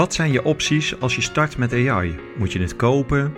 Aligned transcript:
Wat 0.00 0.14
zijn 0.14 0.32
je 0.32 0.44
opties 0.44 1.00
als 1.00 1.14
je 1.14 1.20
start 1.20 1.56
met 1.56 1.72
AI? 1.72 2.18
Moet 2.36 2.52
je 2.52 2.60
het 2.60 2.76
kopen? 2.76 3.36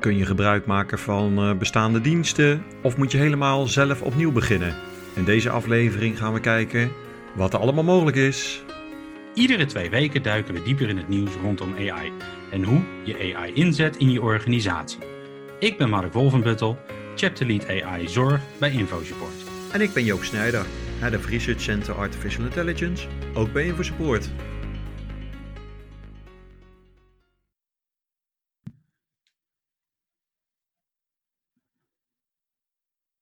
Kun 0.00 0.16
je 0.16 0.26
gebruik 0.26 0.66
maken 0.66 0.98
van 0.98 1.38
eh, 1.38 1.56
bestaande 1.58 2.00
diensten? 2.00 2.64
Of 2.82 2.96
moet 2.96 3.12
je 3.12 3.18
helemaal 3.18 3.66
zelf 3.66 4.02
opnieuw 4.02 4.32
beginnen? 4.32 4.74
In 5.14 5.24
deze 5.24 5.50
aflevering 5.50 6.18
gaan 6.18 6.32
we 6.32 6.40
kijken 6.40 6.92
wat 7.34 7.52
er 7.52 7.58
allemaal 7.58 7.84
mogelijk 7.84 8.16
is. 8.16 8.64
Iedere 9.34 9.66
twee 9.66 9.90
weken 9.90 10.22
duiken 10.22 10.54
we 10.54 10.62
dieper 10.62 10.88
in 10.88 10.96
het 10.96 11.08
nieuws 11.08 11.34
rondom 11.42 11.74
AI 11.74 12.12
en 12.50 12.64
hoe 12.64 12.82
je 13.04 13.34
AI 13.34 13.52
inzet 13.52 13.96
in 13.96 14.10
je 14.10 14.22
organisatie. 14.22 14.98
Ik 15.58 15.78
ben 15.78 15.90
Mark 15.90 16.12
Wolvenbuttel, 16.12 16.78
Chapter 17.14 17.46
Lead 17.46 17.68
AI 17.68 18.08
Zorg 18.08 18.40
bij 18.58 18.72
InfoSupport. 18.72 19.44
En 19.72 19.80
ik 19.80 19.92
ben 19.92 20.04
Joop 20.04 20.24
Snijder, 20.24 20.66
Head 20.98 21.16
of 21.16 21.28
Research 21.28 21.60
Center 21.60 21.94
Artificial 21.94 22.44
Intelligence, 22.44 23.06
ook 23.34 23.52
bij 23.52 23.66
InfoSupport. 23.66 24.30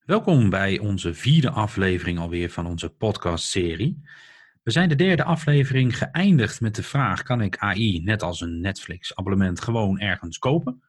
Welkom 0.05 0.51
bij 0.51 0.79
onze 0.79 1.15
vierde 1.15 1.51
aflevering 1.51 2.19
alweer 2.19 2.51
van 2.51 2.67
onze 2.67 2.91
podcastserie. 2.91 4.03
We 4.63 4.71
zijn 4.71 4.89
de 4.89 4.95
derde 4.95 5.25
aflevering 5.25 5.99
geëindigd 5.99 6.61
met 6.61 6.75
de 6.75 6.83
vraag: 6.83 7.23
kan 7.23 7.41
ik 7.41 7.57
AI 7.57 8.01
net 8.03 8.23
als 8.23 8.41
een 8.41 8.61
Netflix-abonnement 8.61 9.61
gewoon 9.61 10.01
ergens 10.01 10.39
kopen? 10.39 10.83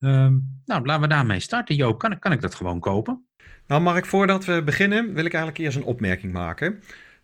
Ehm, 0.00 0.38
nou, 0.64 0.86
laten 0.86 1.02
we 1.02 1.08
daarmee 1.08 1.40
starten. 1.40 1.74
Joop, 1.74 1.98
kan, 1.98 2.18
kan 2.18 2.32
ik 2.32 2.40
dat 2.40 2.54
gewoon 2.54 2.80
kopen? 2.80 3.26
Nou, 3.66 3.82
Mark, 3.82 4.06
voordat 4.06 4.44
we 4.44 4.62
beginnen, 4.62 5.14
wil 5.14 5.24
ik 5.24 5.34
eigenlijk 5.34 5.64
eerst 5.64 5.76
een 5.76 5.84
opmerking 5.84 6.32
maken. 6.32 6.72
Uh, 6.74 6.80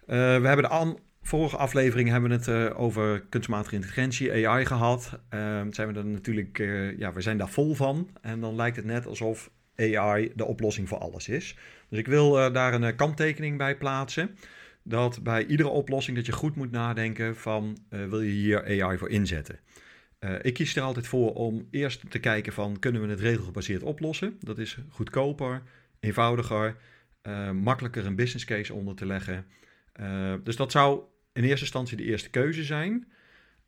we 0.06 0.46
hebben 0.46 0.70
de 0.70 0.96
vorige 1.22 1.56
aflevering 1.56 2.08
hebben 2.08 2.30
we 2.30 2.36
het 2.36 2.46
uh, 2.46 2.80
over 2.80 3.20
kunstmatige 3.20 3.74
intelligentie, 3.74 4.48
AI 4.48 4.64
gehad. 4.66 5.20
Uh, 5.34 5.40
zijn 5.70 5.92
we 5.92 5.98
er 5.98 6.06
natuurlijk, 6.06 6.58
uh, 6.58 6.98
ja, 6.98 7.12
we 7.12 7.20
zijn 7.20 7.38
daar 7.38 7.48
vol 7.48 7.74
van. 7.74 8.08
En 8.20 8.40
dan 8.40 8.56
lijkt 8.56 8.76
het 8.76 8.84
net 8.84 9.06
alsof 9.06 9.50
AI 9.78 10.32
de 10.34 10.44
oplossing 10.44 10.88
voor 10.88 10.98
alles 10.98 11.28
is. 11.28 11.56
Dus 11.88 11.98
ik 11.98 12.06
wil 12.06 12.38
uh, 12.38 12.52
daar 12.52 12.74
een 12.74 12.82
uh, 12.82 12.96
kanttekening 12.96 13.58
bij 13.58 13.76
plaatsen. 13.76 14.36
Dat 14.82 15.22
bij 15.22 15.46
iedere 15.46 15.68
oplossing 15.68 16.16
dat 16.16 16.26
je 16.26 16.32
goed 16.32 16.56
moet 16.56 16.70
nadenken 16.70 17.36
van 17.36 17.78
uh, 17.90 18.06
wil 18.08 18.20
je 18.20 18.30
hier 18.30 18.82
AI 18.82 18.98
voor 18.98 19.10
inzetten. 19.10 19.58
ik 20.42 20.54
kies 20.54 20.76
er 20.76 20.82
altijd 20.82 21.06
voor 21.06 21.34
om 21.34 21.68
eerst 21.70 22.10
te 22.10 22.18
kijken 22.18 22.52
van 22.52 22.78
kunnen 22.78 23.02
we 23.02 23.08
het 23.08 23.20
regelgebaseerd 23.20 23.82
oplossen. 23.82 24.36
Dat 24.40 24.58
is 24.58 24.78
goedkoper, 24.88 25.62
eenvoudiger, 26.00 26.76
makkelijker 27.54 28.06
een 28.06 28.16
business 28.16 28.44
case 28.44 28.74
onder 28.74 28.94
te 28.94 29.06
leggen. 29.06 29.46
dus 30.44 30.56
dat 30.56 30.72
zou 30.72 31.00
in 31.32 31.44
eerste 31.44 31.64
instantie 31.64 31.96
de 31.96 32.04
eerste 32.04 32.30
keuze 32.30 32.64
zijn. 32.64 33.06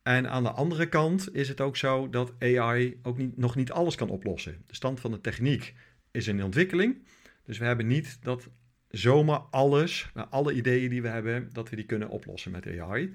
En 0.02 0.30
aan 0.30 0.42
de 0.42 0.50
andere 0.50 0.88
kant 0.88 1.34
is 1.34 1.48
het 1.48 1.60
ook 1.60 1.76
zo 1.76 2.08
dat 2.08 2.32
AI 2.38 2.98
ook 3.02 3.18
niet, 3.18 3.36
nog 3.36 3.56
niet 3.56 3.72
alles 3.72 3.94
kan 3.94 4.08
oplossen. 4.08 4.62
De 4.66 4.74
stand 4.74 5.00
van 5.00 5.10
de 5.10 5.20
techniek 5.20 5.74
is 6.10 6.26
in 6.26 6.44
ontwikkeling. 6.44 7.06
Dus 7.44 7.58
we 7.58 7.64
hebben 7.64 7.86
niet 7.86 8.18
dat 8.22 8.48
zomaar 8.88 9.38
alles, 9.38 10.10
nou, 10.14 10.28
alle 10.30 10.52
ideeën 10.52 10.90
die 10.90 11.02
we 11.02 11.08
hebben, 11.08 11.48
dat 11.52 11.70
we 11.70 11.76
die 11.76 11.84
kunnen 11.84 12.08
oplossen 12.08 12.50
met 12.50 12.66
AI. 12.66 13.14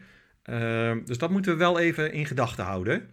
Uh, 0.49 0.95
dus 1.05 1.17
dat 1.17 1.29
moeten 1.29 1.51
we 1.51 1.57
wel 1.57 1.79
even 1.79 2.13
in 2.13 2.25
gedachten 2.25 2.65
houden. 2.65 3.09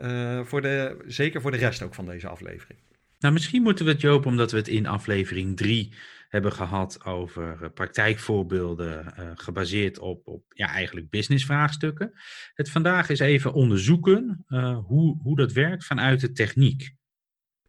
Uh, 0.00 0.44
voor 0.44 0.60
de, 0.62 0.96
zeker 1.06 1.40
voor 1.40 1.50
de 1.50 1.56
rest 1.56 1.82
ook 1.82 1.94
van 1.94 2.06
deze 2.06 2.28
aflevering. 2.28 2.78
Nou, 3.18 3.34
misschien 3.34 3.62
moeten 3.62 3.84
we 3.84 3.90
het, 3.90 4.00
Joop, 4.00 4.26
omdat 4.26 4.50
we 4.50 4.56
het 4.56 4.68
in 4.68 4.86
aflevering 4.86 5.56
3 5.56 5.92
hebben 6.28 6.52
gehad 6.52 7.04
over 7.04 7.58
uh, 7.62 7.68
praktijkvoorbeelden 7.74 9.14
uh, 9.18 9.30
gebaseerd 9.34 9.98
op, 9.98 10.26
op 10.26 10.44
ja, 10.48 10.66
eigenlijk 10.66 11.10
businessvraagstukken. 11.10 12.12
Het 12.54 12.70
vandaag 12.70 13.08
eens 13.08 13.18
even 13.18 13.52
onderzoeken 13.52 14.44
hoe, 14.86 15.18
hoe 15.22 15.36
dat 15.36 15.52
werkt 15.52 15.84
vanuit 15.84 16.20
de 16.20 16.32
techniek. 16.32 16.96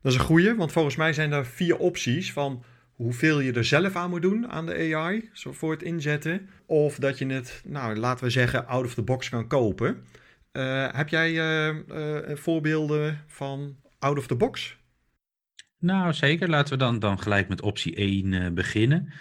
Dat 0.02 0.12
is 0.12 0.18
een 0.18 0.26
goeie, 0.26 0.56
want 0.56 0.72
volgens 0.72 0.96
mij 0.96 1.14
zijn 1.14 1.32
er 1.32 1.46
vier 1.46 1.78
opties 1.78 2.34
van 2.34 2.64
hoeveel 3.00 3.40
je 3.40 3.54
er 3.54 3.66
zelf 3.66 3.96
aan 3.96 4.10
moet 4.10 4.22
doen 4.22 4.48
aan 4.48 4.66
de 4.66 4.96
AI 4.96 5.30
voor 5.34 5.72
het 5.72 5.84
inzetten. 5.84 6.50
Of 6.66 6.96
dat 6.96 7.18
je 7.18 7.26
het, 7.26 7.62
nou, 7.66 7.96
laten 7.96 8.26
we 8.26 8.32
zeggen, 8.32 8.68
out 8.68 8.86
of 8.86 8.94
the 8.94 9.02
box 9.02 9.30
kan 9.30 9.48
kopen. 9.48 10.04
Uh, 10.54 10.94
heb 10.94 11.10
jij 11.10 11.32
uh, 11.32 11.76
uh, 11.88 12.36
voorbeelden 12.36 13.24
van 13.28 13.76
out 14.00 14.18
of 14.18 14.28
the 14.28 14.36
box? 14.36 14.78
Nou, 15.78 16.14
zeker. 16.14 16.50
Laten 16.50 16.74
we 16.74 16.80
dan, 16.80 17.00
dan 17.00 17.20
gelijk 17.20 17.48
met 17.48 17.62
optie 17.62 17.96
1 17.96 18.54
beginnen. 18.54 19.14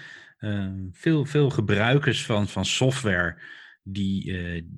veel, 0.93 1.25
veel 1.25 1.51
gebruikers 1.51 2.25
van, 2.25 2.49
van 2.49 2.65
software 2.65 3.43
die, 3.83 4.33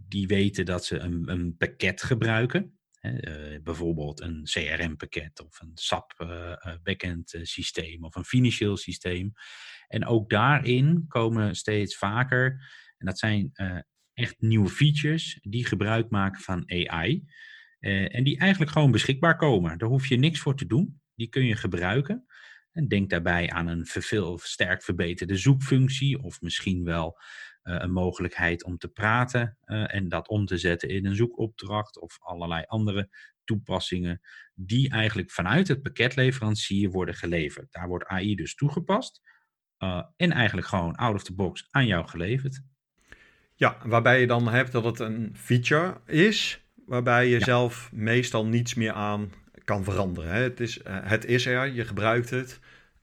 die 0.08 0.26
weten 0.26 0.64
dat 0.64 0.84
ze 0.84 0.98
een, 0.98 1.22
een 1.26 1.56
pakket 1.56 2.02
gebruiken. 2.02 2.79
Uh, 3.00 3.62
bijvoorbeeld 3.62 4.20
een 4.20 4.42
CRM-pakket 4.44 5.42
of 5.46 5.60
een 5.60 5.70
SAP 5.74 6.12
uh, 6.18 6.54
backend 6.82 7.38
systeem 7.42 8.04
of 8.04 8.14
een 8.14 8.24
financieel 8.24 8.76
systeem. 8.76 9.32
En 9.88 10.06
ook 10.06 10.30
daarin 10.30 11.04
komen 11.08 11.56
steeds 11.56 11.96
vaker, 11.96 12.44
en 12.98 13.06
dat 13.06 13.18
zijn 13.18 13.50
uh, 13.54 13.78
echt 14.12 14.40
nieuwe 14.40 14.68
features 14.68 15.38
die 15.42 15.66
gebruik 15.66 16.10
maken 16.10 16.40
van 16.40 16.70
AI. 16.70 17.24
en 17.78 18.24
die 18.24 18.38
eigenlijk 18.38 18.70
gewoon 18.72 18.90
beschikbaar 18.90 19.36
komen. 19.36 19.78
Daar 19.78 19.88
hoef 19.88 20.06
je 20.06 20.16
niks 20.16 20.40
voor 20.40 20.56
te 20.56 20.66
doen. 20.66 21.00
Die 21.14 21.28
kun 21.28 21.44
je 21.44 21.56
gebruiken. 21.56 22.26
En 22.72 22.88
denk 22.88 23.10
daarbij 23.10 23.50
aan 23.50 23.66
een 23.66 23.86
veel 23.86 24.38
sterk 24.38 24.82
verbeterde 24.82 25.36
zoekfunctie 25.36 26.22
of 26.22 26.40
misschien 26.40 26.84
wel 26.84 27.18
een 27.62 27.92
mogelijkheid 27.92 28.64
om 28.64 28.78
te 28.78 28.88
praten 28.88 29.56
uh, 29.64 29.94
en 29.94 30.08
dat 30.08 30.28
om 30.28 30.46
te 30.46 30.58
zetten 30.58 30.88
in 30.88 31.06
een 31.06 31.14
zoekopdracht 31.14 32.00
of 32.00 32.18
allerlei 32.20 32.64
andere 32.66 33.08
toepassingen 33.44 34.20
die 34.54 34.90
eigenlijk 34.90 35.30
vanuit 35.30 35.68
het 35.68 35.82
pakketleverancier 35.82 36.90
worden 36.90 37.14
geleverd. 37.14 37.72
Daar 37.72 37.88
wordt 37.88 38.06
AI 38.06 38.34
dus 38.34 38.54
toegepast 38.54 39.20
uh, 39.78 40.02
en 40.16 40.32
eigenlijk 40.32 40.66
gewoon 40.66 40.94
out 40.94 41.14
of 41.14 41.22
the 41.22 41.34
box 41.34 41.66
aan 41.70 41.86
jou 41.86 42.08
geleverd. 42.08 42.62
Ja, 43.54 43.78
waarbij 43.84 44.20
je 44.20 44.26
dan 44.26 44.48
hebt 44.48 44.72
dat 44.72 44.84
het 44.84 44.98
een 44.98 45.32
feature 45.36 46.00
is, 46.06 46.64
waarbij 46.86 47.28
je 47.28 47.38
ja. 47.38 47.44
zelf 47.44 47.92
meestal 47.92 48.46
niets 48.46 48.74
meer 48.74 48.92
aan 48.92 49.32
kan 49.64 49.84
veranderen. 49.84 50.30
Hè. 50.30 50.40
Het, 50.42 50.60
is, 50.60 50.80
het 50.84 51.24
is 51.24 51.46
er, 51.46 51.72
je 51.72 51.84
gebruikt 51.84 52.30
het 52.30 52.60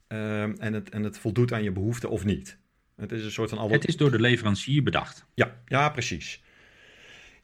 en, 0.08 0.74
het 0.74 0.90
en 0.90 1.04
het 1.04 1.18
voldoet 1.18 1.54
aan 1.54 1.64
je 1.64 1.72
behoeften 1.72 2.10
of 2.10 2.26
niet. 2.26 2.60
Het 2.98 3.12
is 3.12 3.24
een 3.24 3.32
soort 3.32 3.50
van... 3.50 3.58
Alle... 3.58 3.72
Het 3.72 3.88
is 3.88 3.98
door 3.98 4.12
de 4.12 4.20
leverancier 4.20 4.84
bedacht. 4.84 5.26
Ja, 5.34 5.56
ja, 5.66 5.90
precies. 5.90 6.44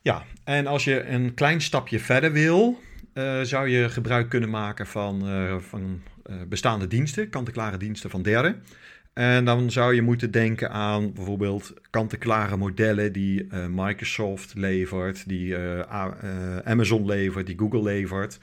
Ja, 0.01 0.23
en 0.43 0.67
als 0.67 0.83
je 0.83 1.03
een 1.03 1.33
klein 1.33 1.61
stapje 1.61 1.99
verder 1.99 2.31
wil, 2.31 2.79
uh, 3.13 3.41
zou 3.41 3.67
je 3.67 3.89
gebruik 3.89 4.29
kunnen 4.29 4.49
maken 4.49 4.87
van, 4.87 5.29
uh, 5.29 5.55
van 5.59 6.01
uh, 6.25 6.35
bestaande 6.47 6.87
diensten, 6.87 7.29
kant-en-klare 7.29 7.77
diensten 7.77 8.09
van 8.09 8.21
derden. 8.21 8.63
En 9.13 9.45
dan 9.45 9.71
zou 9.71 9.95
je 9.95 10.01
moeten 10.01 10.31
denken 10.31 10.71
aan 10.71 11.13
bijvoorbeeld 11.13 11.73
kant-en-klare 11.89 12.57
modellen 12.57 13.13
die 13.13 13.47
Microsoft 13.69 14.53
levert, 14.55 15.27
die 15.27 15.57
Amazon 16.63 17.05
levert, 17.05 17.45
die 17.45 17.57
Google 17.57 17.83
levert. 17.83 18.39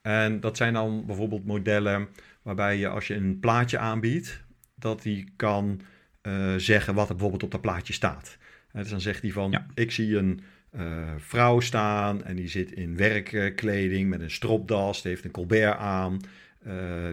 En 0.00 0.40
dat 0.40 0.56
zijn 0.56 0.72
dan 0.72 1.06
bijvoorbeeld 1.06 1.46
modellen 1.46 2.08
waarbij 2.42 2.78
je 2.78 2.88
als 2.88 3.06
je 3.06 3.14
een 3.14 3.38
plaatje 3.40 3.78
aanbiedt, 3.78 4.42
dat 4.74 5.02
die 5.02 5.32
kan 5.36 5.80
uh, 6.22 6.54
zeggen 6.56 6.94
wat 6.94 7.08
er 7.08 7.14
bijvoorbeeld 7.14 7.42
op 7.42 7.50
dat 7.50 7.60
plaatje 7.60 7.92
staat. 7.92 8.36
Dus 8.72 8.88
dan 8.88 9.00
zegt 9.00 9.22
hij 9.22 9.30
van, 9.30 9.50
ja. 9.50 9.66
ik 9.74 9.90
zie 9.90 10.16
een 10.16 10.40
uh, 10.76 11.10
vrouw 11.16 11.60
staan 11.60 12.24
en 12.24 12.36
die 12.36 12.48
zit 12.48 12.72
in 12.72 12.96
werkkleding 12.96 14.08
met 14.08 14.20
een 14.20 14.30
stropdas, 14.30 15.02
die 15.02 15.10
heeft 15.10 15.24
een 15.24 15.30
colbert 15.30 15.76
aan, 15.76 16.20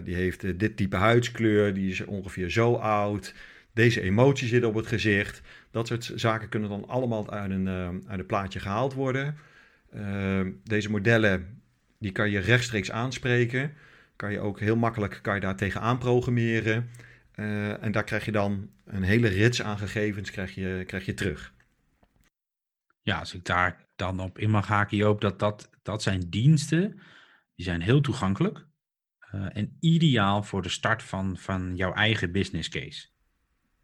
die 0.04 0.14
heeft 0.14 0.58
dit 0.58 0.76
type 0.76 0.96
huidskleur, 0.96 1.74
die 1.74 1.90
is 1.90 2.04
ongeveer 2.04 2.50
zo 2.50 2.74
oud, 2.74 3.34
deze 3.72 4.00
emotie 4.00 4.48
zit 4.48 4.64
op 4.64 4.74
het 4.74 4.86
gezicht. 4.86 5.42
Dat 5.70 5.86
soort 5.86 6.12
zaken 6.14 6.48
kunnen 6.48 6.68
dan 6.68 6.88
allemaal 6.88 7.30
uit 7.30 7.50
een, 7.50 7.68
uit 8.08 8.18
een 8.18 8.26
plaatje 8.26 8.60
gehaald 8.60 8.94
worden. 8.94 9.36
deze 10.64 10.90
modellen, 10.90 11.60
die 11.98 12.12
kan 12.12 12.30
je 12.30 12.38
rechtstreeks 12.38 12.90
aanspreken. 12.90 13.72
Kan 14.16 14.32
je 14.32 14.40
ook 14.40 14.60
heel 14.60 14.76
makkelijk 14.76 15.18
kan 15.22 15.34
je 15.34 15.40
daar 15.40 15.56
tegenaan 15.56 15.98
programmeren. 15.98 16.90
En 17.80 17.92
daar 17.92 18.04
krijg 18.04 18.24
je 18.24 18.32
dan 18.32 18.70
een 18.84 19.02
hele 19.02 19.28
rits 19.28 19.62
aan 19.62 19.78
gegevens 19.78 20.30
krijg 20.30 20.54
je, 20.54 20.82
krijg 20.86 21.04
je 21.06 21.14
terug. 21.14 21.54
Ja, 23.02 23.18
als 23.18 23.34
ik 23.34 23.44
daar 23.44 23.86
dan 23.96 24.20
op 24.20 24.38
in 24.38 24.50
mag 24.50 24.66
haken, 24.66 24.96
Joop, 24.96 25.20
dat, 25.20 25.38
dat, 25.38 25.70
dat 25.82 26.02
zijn 26.02 26.30
diensten, 26.30 27.00
die 27.54 27.64
zijn 27.64 27.80
heel 27.80 28.00
toegankelijk 28.00 28.66
uh, 29.34 29.46
en 29.52 29.76
ideaal 29.80 30.42
voor 30.42 30.62
de 30.62 30.68
start 30.68 31.02
van, 31.02 31.36
van 31.38 31.76
jouw 31.76 31.92
eigen 31.92 32.32
business 32.32 32.68
case. 32.68 33.08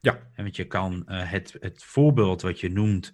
Ja. 0.01 0.13
En 0.33 0.43
want 0.43 0.57
je 0.57 0.67
kan 0.67 1.05
uh, 1.09 1.31
het, 1.31 1.57
het 1.61 1.85
voorbeeld 1.85 2.43
wat 2.43 2.61
je 2.61 2.71
noemt 2.71 3.13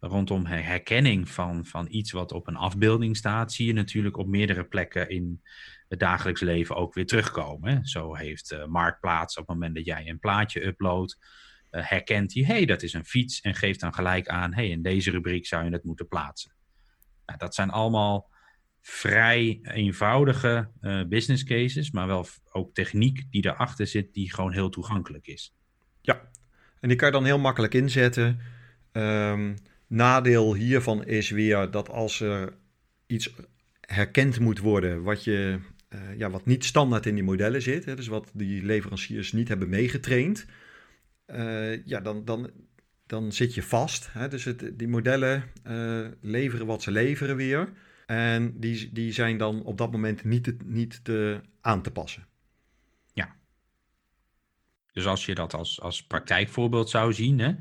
rondom 0.00 0.46
herkenning 0.46 1.28
van, 1.28 1.66
van 1.66 1.86
iets 1.90 2.12
wat 2.12 2.32
op 2.32 2.46
een 2.46 2.56
afbeelding 2.56 3.16
staat, 3.16 3.52
zie 3.52 3.66
je 3.66 3.72
natuurlijk 3.72 4.16
op 4.16 4.26
meerdere 4.26 4.64
plekken 4.64 5.08
in 5.08 5.42
het 5.88 5.98
dagelijks 5.98 6.40
leven 6.40 6.76
ook 6.76 6.94
weer 6.94 7.06
terugkomen. 7.06 7.86
Zo 7.86 8.14
heeft 8.14 8.52
uh, 8.52 8.66
Marktplaats 8.66 9.36
op 9.36 9.46
het 9.46 9.54
moment 9.54 9.74
dat 9.74 9.84
jij 9.84 10.08
een 10.08 10.18
plaatje 10.18 10.64
uploadt, 10.66 11.18
uh, 11.70 11.88
herkent 11.88 12.34
hij, 12.34 12.42
hey, 12.42 12.64
dat 12.64 12.82
is 12.82 12.92
een 12.92 13.04
fiets 13.04 13.40
en 13.40 13.54
geeft 13.54 13.80
dan 13.80 13.94
gelijk 13.94 14.28
aan, 14.28 14.54
hey, 14.54 14.68
in 14.68 14.82
deze 14.82 15.10
rubriek 15.10 15.46
zou 15.46 15.64
je 15.64 15.70
het 15.70 15.84
moeten 15.84 16.08
plaatsen. 16.08 16.52
Nou, 17.26 17.38
dat 17.38 17.54
zijn 17.54 17.70
allemaal 17.70 18.30
vrij 18.80 19.58
eenvoudige 19.62 20.70
uh, 20.80 21.04
business 21.04 21.44
cases, 21.44 21.90
maar 21.90 22.06
wel 22.06 22.26
ook 22.52 22.74
techniek 22.74 23.26
die 23.30 23.46
erachter 23.46 23.86
zit 23.86 24.14
die 24.14 24.34
gewoon 24.34 24.52
heel 24.52 24.68
toegankelijk 24.68 25.26
is. 25.26 25.54
Ja, 26.00 26.30
en 26.80 26.88
die 26.88 26.96
kan 26.96 27.06
je 27.06 27.14
dan 27.14 27.24
heel 27.24 27.38
makkelijk 27.38 27.74
inzetten. 27.74 28.40
Um, 28.92 29.54
nadeel 29.86 30.54
hiervan 30.54 31.04
is 31.04 31.30
weer 31.30 31.70
dat 31.70 31.88
als 31.88 32.20
er 32.20 32.56
iets 33.06 33.34
herkend 33.80 34.40
moet 34.40 34.58
worden 34.58 35.02
wat, 35.02 35.24
je, 35.24 35.60
uh, 35.88 36.18
ja, 36.18 36.30
wat 36.30 36.46
niet 36.46 36.64
standaard 36.64 37.06
in 37.06 37.14
die 37.14 37.24
modellen 37.24 37.62
zit, 37.62 37.84
hè, 37.84 37.96
dus 37.96 38.06
wat 38.06 38.30
die 38.34 38.64
leveranciers 38.64 39.32
niet 39.32 39.48
hebben 39.48 39.68
meegetraind, 39.68 40.46
uh, 41.26 41.84
ja, 41.86 42.00
dan, 42.00 42.24
dan, 42.24 42.50
dan 43.06 43.32
zit 43.32 43.54
je 43.54 43.62
vast. 43.62 44.12
Hè? 44.12 44.28
Dus 44.28 44.44
het, 44.44 44.70
die 44.74 44.88
modellen 44.88 45.44
uh, 45.66 46.06
leveren 46.20 46.66
wat 46.66 46.82
ze 46.82 46.90
leveren 46.90 47.36
weer. 47.36 47.72
En 48.06 48.60
die, 48.60 48.92
die 48.92 49.12
zijn 49.12 49.36
dan 49.36 49.62
op 49.62 49.78
dat 49.78 49.92
moment 49.92 50.24
niet, 50.24 50.64
niet 50.64 51.04
te 51.04 51.40
aan 51.60 51.82
te 51.82 51.90
passen. 51.90 52.26
Ja. 53.12 53.36
Dus 54.92 55.06
als 55.06 55.26
je 55.26 55.34
dat 55.34 55.54
als, 55.54 55.80
als 55.80 56.06
praktijkvoorbeeld 56.06 56.90
zou 56.90 57.12
zien, 57.12 57.38
hè? 57.38 57.54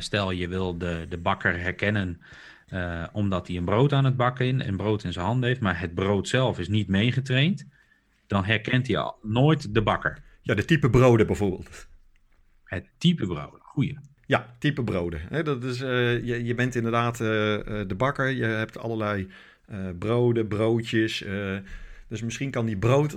Stel 0.00 0.30
je 0.30 0.48
wil 0.48 0.78
de, 0.78 1.06
de 1.08 1.18
bakker 1.18 1.60
herkennen 1.60 2.20
uh, 2.72 3.06
omdat 3.12 3.46
hij 3.46 3.56
een 3.56 3.64
brood 3.64 3.92
aan 3.92 4.04
het 4.04 4.16
bakken 4.16 4.46
in, 4.46 4.60
een 4.60 4.76
brood 4.76 5.04
in 5.04 5.12
zijn 5.12 5.24
hand 5.24 5.44
heeft, 5.44 5.60
maar 5.60 5.80
het 5.80 5.94
brood 5.94 6.28
zelf 6.28 6.58
is 6.58 6.68
niet 6.68 6.88
meegetraind, 6.88 7.66
dan 8.26 8.44
herkent 8.44 8.86
hij 8.86 8.98
al 8.98 9.18
nooit 9.22 9.74
de 9.74 9.82
bakker. 9.82 10.22
Ja, 10.42 10.54
de 10.54 10.64
type 10.64 10.90
broden 10.90 11.26
bijvoorbeeld. 11.26 11.88
Het 12.64 12.90
type 12.98 13.26
broden, 13.26 13.60
goeie. 13.60 13.98
Ja, 14.26 14.56
type 14.58 14.84
broden. 14.84 15.20
He, 15.28 15.42
dat 15.42 15.64
is, 15.64 15.80
uh, 15.80 16.24
je, 16.24 16.44
je 16.44 16.54
bent 16.54 16.74
inderdaad 16.74 17.20
uh, 17.20 17.26
de 17.86 17.94
bakker. 17.96 18.28
Je 18.28 18.44
hebt 18.44 18.78
allerlei 18.78 19.28
broden, 19.98 20.48
broodjes. 20.48 21.24
dus 22.08 22.22
misschien 22.22 22.50
kan 22.50 22.66
die 22.66 22.78
brood 22.78 23.16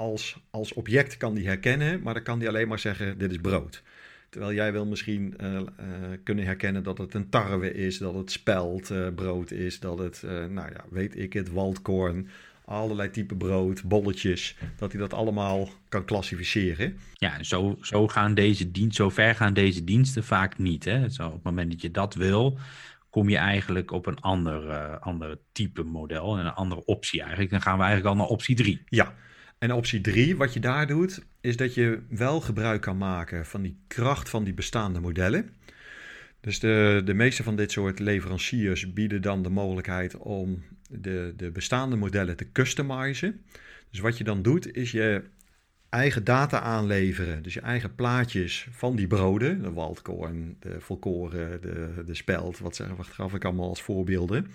als, 0.00 0.40
als 0.50 0.72
object 0.72 1.16
kan 1.16 1.34
die 1.34 1.46
herkennen, 1.46 2.02
maar 2.02 2.14
dan 2.14 2.22
kan 2.22 2.38
die 2.38 2.48
alleen 2.48 2.68
maar 2.68 2.78
zeggen: 2.78 3.18
dit 3.18 3.30
is 3.30 3.38
brood. 3.38 3.82
Terwijl 4.30 4.52
jij 4.54 4.72
wil 4.72 4.86
misschien 4.86 5.36
kunnen 6.24 6.44
herkennen 6.44 6.82
dat 6.82 6.98
het 6.98 7.14
een 7.14 7.28
tarwe 7.28 7.72
is, 7.72 7.98
dat 7.98 8.14
het 8.14 8.30
speldbrood 8.30 9.50
is, 9.50 9.80
dat 9.80 9.98
het, 9.98 10.22
nou 10.48 10.70
ja, 10.72 10.84
weet 10.90 11.16
ik 11.16 11.32
het, 11.32 11.50
waldkorn 11.50 12.28
allerlei 12.70 13.10
type 13.10 13.34
brood, 13.34 13.82
bolletjes, 13.84 14.56
dat 14.76 14.92
hij 14.92 15.00
dat 15.00 15.14
allemaal 15.14 15.68
kan 15.88 16.04
klassificeren. 16.04 16.98
Ja, 17.12 17.42
zo, 17.42 17.78
zo, 17.80 18.08
gaan 18.08 18.34
deze 18.34 18.70
dienst, 18.70 18.96
zo 18.96 19.08
ver 19.08 19.34
gaan 19.34 19.54
deze 19.54 19.84
diensten 19.84 20.24
vaak 20.24 20.58
niet. 20.58 20.84
Hè? 20.84 21.08
Zo, 21.08 21.26
op 21.26 21.32
het 21.32 21.42
moment 21.42 21.70
dat 21.70 21.82
je 21.82 21.90
dat 21.90 22.14
wil, 22.14 22.58
kom 23.10 23.28
je 23.28 23.36
eigenlijk 23.36 23.90
op 23.90 24.06
een 24.06 24.20
ander, 24.20 24.64
uh, 24.68 25.00
ander 25.00 25.38
type 25.52 25.82
model 25.82 26.38
en 26.38 26.46
een 26.46 26.52
andere 26.52 26.84
optie 26.84 27.20
eigenlijk. 27.20 27.50
Dan 27.50 27.62
gaan 27.62 27.78
we 27.78 27.84
eigenlijk 27.84 28.14
al 28.14 28.20
naar 28.20 28.30
optie 28.30 28.56
3. 28.56 28.82
Ja, 28.84 29.14
en 29.60 29.72
optie 29.72 30.00
3, 30.00 30.36
wat 30.36 30.52
je 30.52 30.60
daar 30.60 30.86
doet, 30.86 31.24
is 31.40 31.56
dat 31.56 31.74
je 31.74 32.02
wel 32.08 32.40
gebruik 32.40 32.80
kan 32.80 32.98
maken 32.98 33.46
van 33.46 33.62
die 33.62 33.78
kracht 33.86 34.28
van 34.28 34.44
die 34.44 34.54
bestaande 34.54 35.00
modellen. 35.00 35.50
Dus 36.40 36.58
de, 36.58 37.02
de 37.04 37.14
meeste 37.14 37.42
van 37.42 37.56
dit 37.56 37.72
soort 37.72 37.98
leveranciers 37.98 38.92
bieden 38.92 39.22
dan 39.22 39.42
de 39.42 39.48
mogelijkheid 39.48 40.16
om 40.16 40.62
de, 40.90 41.34
de 41.36 41.50
bestaande 41.50 41.96
modellen 41.96 42.36
te 42.36 42.52
customizen. 42.52 43.40
Dus 43.90 44.00
wat 44.00 44.18
je 44.18 44.24
dan 44.24 44.42
doet, 44.42 44.74
is 44.76 44.90
je 44.90 45.24
eigen 45.88 46.24
data 46.24 46.60
aanleveren. 46.60 47.42
Dus 47.42 47.54
je 47.54 47.60
eigen 47.60 47.94
plaatjes 47.94 48.68
van 48.70 48.96
die 48.96 49.06
broden, 49.06 49.62
de 49.62 49.72
waldkorn, 49.72 50.56
de 50.60 50.80
volkoren, 50.80 51.60
de, 51.60 52.02
de 52.06 52.14
speld, 52.14 52.58
wat, 52.58 52.76
zeg, 52.76 52.88
wat 52.88 53.06
gaf 53.06 53.34
ik 53.34 53.44
allemaal 53.44 53.68
als 53.68 53.82
voorbeelden. 53.82 54.46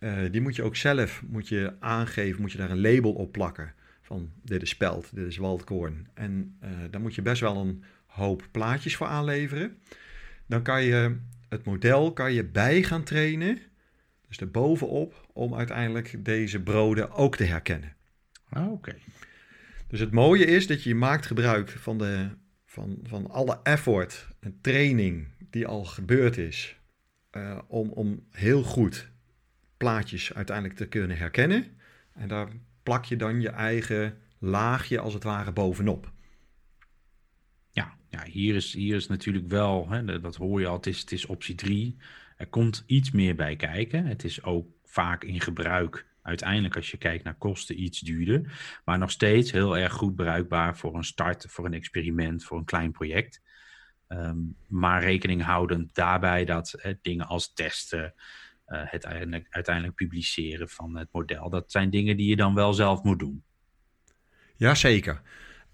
Uh, 0.00 0.18
die 0.30 0.40
moet 0.40 0.56
je 0.56 0.62
ook 0.62 0.76
zelf 0.76 1.22
moet 1.26 1.48
je 1.48 1.72
aangeven, 1.80 2.40
moet 2.40 2.52
je 2.52 2.58
daar 2.58 2.70
een 2.70 2.80
label 2.80 3.12
op 3.12 3.32
plakken. 3.32 3.74
Van 4.06 4.30
dit 4.42 4.62
is 4.62 4.68
speld, 4.68 5.14
dit 5.14 5.26
is 5.26 5.36
waldkorn. 5.36 6.06
En 6.14 6.58
uh, 6.64 6.70
daar 6.90 7.00
moet 7.00 7.14
je 7.14 7.22
best 7.22 7.40
wel 7.40 7.56
een 7.56 7.84
hoop 8.06 8.48
plaatjes 8.50 8.96
voor 8.96 9.06
aanleveren. 9.06 9.78
Dan 10.46 10.62
kan 10.62 10.82
je 10.82 11.16
het 11.48 11.64
model 11.64 12.12
kan 12.12 12.32
je 12.32 12.44
bij 12.44 12.82
gaan 12.82 13.02
trainen 13.02 13.58
dus 14.28 14.38
erbovenop, 14.38 15.26
om 15.32 15.54
uiteindelijk 15.54 16.24
deze 16.24 16.62
broden 16.62 17.10
ook 17.10 17.36
te 17.36 17.44
herkennen. 17.44 17.96
Ah, 18.48 18.64
Oké. 18.64 18.72
Okay. 18.72 19.02
Dus 19.88 20.00
het 20.00 20.12
mooie 20.12 20.44
is 20.44 20.66
dat 20.66 20.82
je 20.82 20.94
maakt 20.94 21.26
gebruik 21.26 21.70
van, 21.70 21.98
de, 21.98 22.28
van, 22.66 22.98
van 23.02 23.30
alle 23.30 23.60
effort 23.62 24.28
en 24.40 24.58
training 24.60 25.28
die 25.50 25.66
al 25.66 25.84
gebeurd 25.84 26.36
is, 26.36 26.76
uh, 27.32 27.58
om, 27.66 27.88
om 27.88 28.26
heel 28.30 28.62
goed 28.62 29.10
plaatjes 29.76 30.34
uiteindelijk 30.34 30.76
te 30.76 30.86
kunnen 30.86 31.16
herkennen. 31.16 31.66
En 32.12 32.28
daar 32.28 32.48
plak 32.86 33.04
je 33.04 33.16
dan 33.16 33.40
je 33.40 33.48
eigen 33.48 34.18
laagje 34.38 34.98
als 34.98 35.14
het 35.14 35.22
ware 35.22 35.52
bovenop. 35.52 36.12
Ja, 37.70 37.96
ja 38.08 38.24
hier, 38.24 38.54
is, 38.54 38.72
hier 38.72 38.96
is 38.96 39.06
natuurlijk 39.06 39.48
wel, 39.48 39.88
hè, 39.90 40.20
dat 40.20 40.36
hoor 40.36 40.60
je 40.60 40.66
al, 40.66 40.76
het 40.76 40.86
is, 40.86 41.00
het 41.00 41.12
is 41.12 41.26
optie 41.26 41.54
3. 41.54 41.96
Er 42.36 42.46
komt 42.46 42.84
iets 42.86 43.10
meer 43.10 43.34
bij 43.34 43.56
kijken. 43.56 44.06
Het 44.06 44.24
is 44.24 44.42
ook 44.42 44.66
vaak 44.84 45.24
in 45.24 45.40
gebruik, 45.40 46.06
uiteindelijk 46.22 46.76
als 46.76 46.90
je 46.90 46.96
kijkt 46.96 47.24
naar 47.24 47.34
kosten, 47.34 47.82
iets 47.82 48.00
duurder. 48.00 48.52
Maar 48.84 48.98
nog 48.98 49.10
steeds 49.10 49.52
heel 49.52 49.78
erg 49.78 49.92
goed 49.92 50.14
bruikbaar 50.14 50.76
voor 50.76 50.94
een 50.96 51.04
start, 51.04 51.46
voor 51.48 51.64
een 51.64 51.74
experiment, 51.74 52.44
voor 52.44 52.58
een 52.58 52.64
klein 52.64 52.92
project. 52.92 53.42
Um, 54.08 54.56
maar 54.68 55.02
rekening 55.02 55.42
houdend 55.42 55.94
daarbij 55.94 56.44
dat 56.44 56.74
dingen 57.02 57.26
als 57.26 57.52
testen, 57.52 58.14
het 58.66 59.06
uiteindelijk, 59.06 59.46
uiteindelijk 59.50 59.94
publiceren 59.94 60.68
van 60.68 60.96
het 60.96 61.08
model, 61.12 61.50
dat 61.50 61.70
zijn 61.70 61.90
dingen 61.90 62.16
die 62.16 62.28
je 62.28 62.36
dan 62.36 62.54
wel 62.54 62.72
zelf 62.72 63.02
moet 63.02 63.18
doen. 63.18 63.44
Jazeker. 64.56 65.22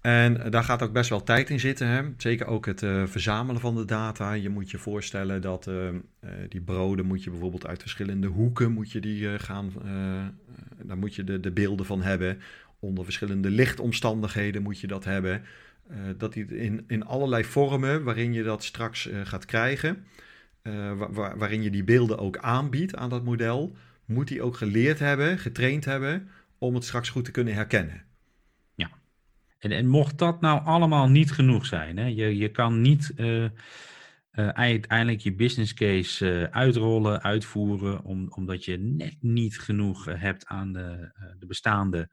En 0.03 0.49
daar 0.51 0.63
gaat 0.63 0.81
ook 0.81 0.93
best 0.93 1.09
wel 1.09 1.23
tijd 1.23 1.49
in 1.49 1.59
zitten. 1.59 1.87
Hè? 1.87 2.01
Zeker 2.17 2.47
ook 2.47 2.65
het 2.65 2.81
uh, 2.81 3.07
verzamelen 3.07 3.61
van 3.61 3.75
de 3.75 3.85
data. 3.85 4.33
Je 4.33 4.49
moet 4.49 4.71
je 4.71 4.77
voorstellen 4.77 5.41
dat 5.41 5.67
uh, 5.67 5.89
die 6.49 6.61
broden 6.61 7.05
moet 7.05 7.23
je 7.23 7.29
bijvoorbeeld 7.29 7.67
uit 7.67 7.81
verschillende 7.81 8.27
hoeken 8.27 8.71
moet 8.71 8.91
je 8.91 8.99
die 8.99 9.39
gaan. 9.39 9.71
daar 10.83 10.97
moet 10.97 11.15
je 11.15 11.23
de, 11.23 11.39
de 11.39 11.51
beelden 11.51 11.85
van 11.85 12.01
hebben. 12.01 12.39
Onder 12.79 13.03
verschillende 13.03 13.49
lichtomstandigheden 13.49 14.61
moet 14.61 14.79
je 14.79 14.87
dat 14.87 15.03
hebben. 15.03 15.43
dat 16.17 16.33
die 16.33 16.45
in, 16.45 16.83
in 16.87 17.05
allerlei 17.05 17.43
vormen 17.43 18.03
waarin 18.03 18.33
je 18.33 18.43
dat 18.43 18.63
straks 18.63 19.09
gaat 19.23 19.45
krijgen. 19.45 20.05
Waar, 20.63 21.37
waarin 21.37 21.61
je 21.61 21.69
die 21.69 21.83
beelden 21.83 22.17
ook 22.17 22.37
aanbiedt 22.37 22.95
aan 22.95 23.09
dat 23.09 23.23
model. 23.23 23.75
Moet 24.05 24.27
die 24.27 24.41
ook 24.41 24.57
geleerd 24.57 24.99
hebben, 24.99 25.37
getraind 25.37 25.85
hebben. 25.85 26.29
om 26.57 26.73
het 26.73 26.83
straks 26.83 27.09
goed 27.09 27.25
te 27.25 27.31
kunnen 27.31 27.53
herkennen. 27.53 28.05
En, 29.63 29.71
en, 29.71 29.87
mocht 29.87 30.17
dat 30.17 30.41
nou 30.41 30.65
allemaal 30.65 31.09
niet 31.09 31.31
genoeg 31.31 31.65
zijn, 31.65 31.97
hè? 31.97 32.05
Je, 32.05 32.37
je 32.37 32.51
kan 32.51 32.81
niet 32.81 33.13
uh, 33.15 33.43
uh, 33.43 33.49
uiteindelijk 34.47 35.21
je 35.21 35.35
business 35.35 35.73
case 35.73 36.47
uitrollen, 36.51 37.21
uitvoeren, 37.21 38.03
om, 38.03 38.27
omdat 38.29 38.65
je 38.65 38.77
net 38.77 39.15
niet 39.19 39.59
genoeg 39.59 40.05
hebt 40.05 40.45
aan 40.45 40.73
de, 40.73 41.11
de 41.39 41.45
bestaande 41.45 42.09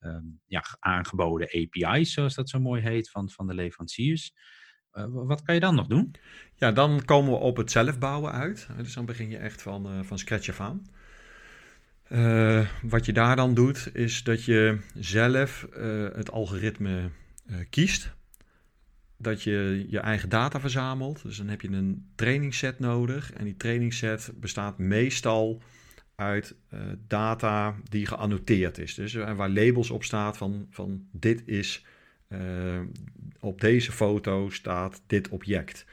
um, 0.00 0.40
ja, 0.46 0.62
aangeboden 0.78 1.46
API's, 1.46 2.12
zoals 2.12 2.34
dat 2.34 2.48
zo 2.48 2.60
mooi 2.60 2.82
heet, 2.82 3.10
van, 3.10 3.30
van 3.30 3.46
de 3.46 3.54
leveranciers. 3.54 4.34
Wat 5.08 5.42
kan 5.42 5.54
je 5.54 5.60
dan 5.60 5.74
nog 5.74 5.86
doen? 5.86 6.14
Ja, 6.54 6.72
dan 6.72 7.04
komen 7.04 7.32
we 7.32 7.38
op 7.38 7.56
het 7.56 7.70
zelfbouwen 7.70 8.32
uit. 8.32 8.68
Dus 8.76 8.94
dan 8.94 9.04
begin 9.04 9.30
je 9.30 9.36
echt 9.36 9.62
van, 9.62 10.04
van 10.04 10.18
scratch 10.18 10.48
af 10.48 10.60
aan. 10.60 10.86
Wat 12.82 13.06
je 13.06 13.12
daar 13.12 13.36
dan 13.36 13.54
doet, 13.54 13.90
is 13.92 14.22
dat 14.22 14.44
je 14.44 14.78
zelf 14.94 15.66
het 16.14 16.30
algoritme 16.30 17.10
kiest. 17.70 18.12
Dat 19.16 19.42
je 19.42 19.86
je 19.88 19.98
eigen 19.98 20.28
data 20.28 20.60
verzamelt. 20.60 21.22
Dus 21.22 21.36
dan 21.36 21.48
heb 21.48 21.60
je 21.60 21.68
een 21.68 22.10
trainingsset 22.14 22.78
nodig. 22.78 23.32
En 23.32 23.44
die 23.44 23.56
trainingsset 23.56 24.32
bestaat 24.34 24.78
meestal 24.78 25.62
uit 26.14 26.54
data 27.06 27.74
die 27.88 28.06
geannoteerd 28.06 28.78
is. 28.78 28.94
Dus 28.94 29.14
waar 29.14 29.50
labels 29.50 29.90
op 29.90 30.04
staat 30.04 30.36
van, 30.36 30.66
van 30.70 31.06
dit 31.12 31.42
is, 31.46 31.84
op 33.40 33.60
deze 33.60 33.92
foto 33.92 34.50
staat 34.50 35.02
dit 35.06 35.28
object. 35.28 35.84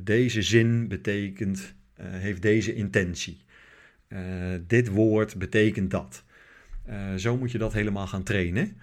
deze 0.00 0.42
zin 0.42 0.88
betekent 0.88 1.74
heeft 2.00 2.42
deze 2.42 2.74
intentie. 2.74 3.44
dit 4.66 4.88
woord 4.88 5.38
betekent 5.38 5.90
dat. 5.90 6.24
zo 7.16 7.36
moet 7.36 7.52
je 7.52 7.58
dat 7.58 7.72
helemaal 7.72 8.06
gaan 8.06 8.22
trainen. 8.22 8.76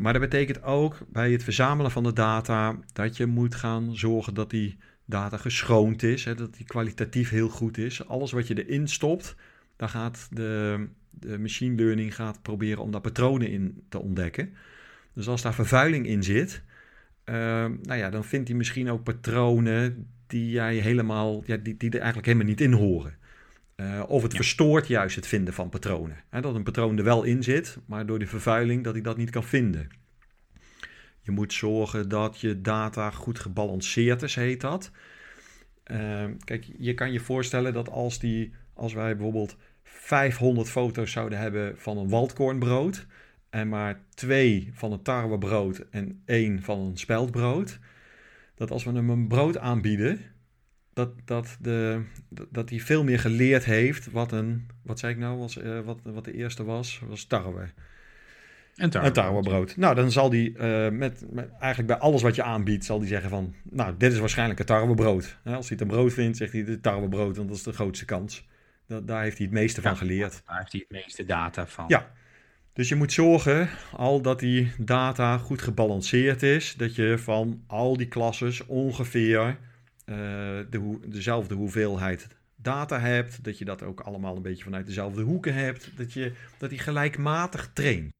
maar 0.00 0.12
dat 0.12 0.20
betekent 0.20 0.62
ook 0.62 0.98
bij 1.08 1.32
het 1.32 1.42
verzamelen 1.44 1.90
van 1.90 2.02
de 2.02 2.12
data 2.12 2.78
dat 2.92 3.16
je 3.16 3.26
moet 3.26 3.54
gaan 3.54 3.96
zorgen 3.96 4.34
dat 4.34 4.50
die 4.50 4.78
data 5.08 5.36
geschroond 5.36 6.02
is, 6.02 6.24
hè, 6.24 6.34
dat 6.34 6.54
die 6.54 6.66
kwalitatief 6.66 7.30
heel 7.30 7.48
goed 7.48 7.78
is. 7.78 8.06
Alles 8.06 8.32
wat 8.32 8.46
je 8.46 8.64
erin 8.64 8.88
stopt, 8.88 9.34
daar 9.76 9.88
gaat 9.88 10.28
de, 10.30 10.86
de 11.10 11.38
machine 11.38 11.74
learning 11.74 12.14
gaat 12.14 12.42
proberen 12.42 12.82
om 12.82 12.90
daar 12.90 13.00
patronen 13.00 13.50
in 13.50 13.82
te 13.88 13.98
ontdekken. 13.98 14.54
Dus 15.18 15.28
als 15.28 15.42
daar 15.42 15.54
vervuiling 15.54 16.06
in 16.06 16.22
zit, 16.22 16.62
uh, 17.24 17.34
nou 17.82 17.94
ja, 17.94 18.10
dan 18.10 18.24
vindt 18.24 18.48
hij 18.48 18.56
misschien 18.56 18.90
ook 18.90 19.02
patronen 19.02 20.06
die 20.26 20.50
jij 20.50 20.76
helemaal, 20.76 21.42
ja, 21.46 21.56
die, 21.56 21.76
die 21.76 21.90
er 21.90 21.96
eigenlijk 21.96 22.26
helemaal 22.26 22.48
niet 22.48 22.60
in 22.60 22.72
horen. 22.72 23.16
Uh, 23.76 24.02
of 24.08 24.22
het 24.22 24.34
verstoort 24.34 24.86
juist 24.86 25.16
het 25.16 25.26
vinden 25.26 25.54
van 25.54 25.68
patronen. 25.68 26.16
Hè, 26.28 26.40
dat 26.40 26.54
een 26.54 26.62
patroon 26.62 26.98
er 26.98 27.04
wel 27.04 27.22
in 27.22 27.42
zit, 27.42 27.78
maar 27.86 28.06
door 28.06 28.18
de 28.18 28.26
vervuiling 28.26 28.84
dat 28.84 28.92
hij 28.92 29.02
dat 29.02 29.16
niet 29.16 29.30
kan 29.30 29.44
vinden. 29.44 29.88
Je 31.20 31.30
moet 31.30 31.52
zorgen 31.52 32.08
dat 32.08 32.40
je 32.40 32.60
data 32.60 33.10
goed 33.10 33.38
gebalanceerd 33.38 34.22
is, 34.22 34.34
heet 34.34 34.60
dat. 34.60 34.90
Uh, 35.86 36.24
kijk, 36.44 36.66
je 36.78 36.94
kan 36.94 37.12
je 37.12 37.20
voorstellen 37.20 37.72
dat 37.72 37.90
als, 37.90 38.18
die, 38.18 38.52
als 38.74 38.92
wij 38.92 39.16
bijvoorbeeld 39.16 39.56
500 39.82 40.68
foto's 40.68 41.10
zouden 41.10 41.38
hebben 41.38 41.78
van 41.78 41.98
een 41.98 42.08
waldkornbrood 42.08 43.06
en 43.50 43.68
maar 43.68 44.00
twee 44.14 44.70
van 44.72 44.92
een 44.92 45.02
tarwebrood 45.02 45.78
en 45.90 46.22
één 46.24 46.62
van 46.62 46.78
een 46.78 46.96
speldbrood, 46.96 47.78
dat 48.54 48.70
als 48.70 48.84
we 48.84 48.92
hem 48.92 49.10
een 49.10 49.28
brood 49.28 49.58
aanbieden, 49.58 50.20
dat, 50.92 51.10
dat, 51.24 51.56
de, 51.60 52.02
dat 52.50 52.70
hij 52.70 52.80
veel 52.80 53.04
meer 53.04 53.18
geleerd 53.18 53.64
heeft 53.64 54.10
wat 54.10 54.32
een, 54.32 54.68
wat 54.82 54.98
zei 54.98 55.12
ik 55.12 55.18
nou, 55.18 55.38
was, 55.38 55.56
uh, 55.56 55.80
wat, 55.80 55.98
wat 56.02 56.24
de 56.24 56.34
eerste 56.34 56.64
was, 56.64 57.00
was 57.08 57.24
tarwe. 57.24 57.68
En 58.74 58.90
tarwebrood. 59.12 59.76
Nou, 59.76 59.94
dan 59.94 60.10
zal 60.10 60.30
die 60.30 60.50
uh, 60.50 60.88
met, 60.88 61.24
met, 61.30 61.50
eigenlijk 61.50 61.86
bij 61.86 62.08
alles 62.08 62.22
wat 62.22 62.34
je 62.34 62.42
aanbiedt, 62.42 62.84
zal 62.84 62.98
die 62.98 63.08
zeggen 63.08 63.30
van, 63.30 63.54
nou, 63.62 63.94
dit 63.98 64.12
is 64.12 64.18
waarschijnlijk 64.18 64.58
een 64.58 64.66
tarwebrood. 64.66 65.36
als 65.44 65.68
hij 65.68 65.76
het 65.78 65.80
een 65.80 65.86
brood 65.86 66.12
vindt, 66.12 66.36
zegt 66.36 66.52
hij 66.52 66.64
de 66.64 66.80
tarwebrood, 66.80 67.36
want 67.36 67.48
dat 67.48 67.56
is 67.56 67.62
de 67.62 67.72
grootste 67.72 68.04
kans. 68.04 68.46
Dat, 68.86 69.06
daar 69.06 69.22
heeft 69.22 69.36
hij 69.38 69.46
het 69.46 69.54
meeste 69.54 69.82
van 69.82 69.96
geleerd. 69.96 70.42
Daar 70.46 70.58
heeft 70.58 70.72
hij 70.72 70.84
het 70.88 70.90
meeste 70.90 71.24
data 71.24 71.66
van. 71.66 71.84
Ja. 71.88 72.10
Dus 72.78 72.88
je 72.88 72.94
moet 72.94 73.12
zorgen 73.12 73.68
al 73.92 74.22
dat 74.22 74.38
die 74.38 74.72
data 74.78 75.38
goed 75.38 75.62
gebalanceerd 75.62 76.42
is. 76.42 76.74
Dat 76.74 76.94
je 76.94 77.18
van 77.18 77.64
al 77.66 77.96
die 77.96 78.08
klasses 78.08 78.66
ongeveer 78.66 79.46
uh, 79.46 79.56
de, 80.70 80.98
dezelfde 81.06 81.54
hoeveelheid 81.54 82.28
data 82.56 83.00
hebt. 83.00 83.44
Dat 83.44 83.58
je 83.58 83.64
dat 83.64 83.82
ook 83.82 84.00
allemaal 84.00 84.36
een 84.36 84.42
beetje 84.42 84.64
vanuit 84.64 84.86
dezelfde 84.86 85.22
hoeken 85.22 85.54
hebt. 85.54 85.96
Dat, 85.96 86.12
je, 86.12 86.32
dat 86.58 86.70
die 86.70 86.78
gelijkmatig 86.78 87.70
traint. 87.72 88.12